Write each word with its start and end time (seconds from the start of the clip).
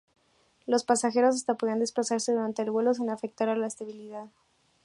Los 0.65 0.83
pasajeros 0.83 1.35
hasta 1.35 1.53
podían 1.53 1.77
desplazarse 1.77 2.31
durante 2.31 2.63
el 2.63 2.71
vuelo 2.71 2.91
sin 2.95 3.11
afectar 3.11 3.49
a 3.49 3.55
la 3.55 3.67
estabilidad. 3.67 4.29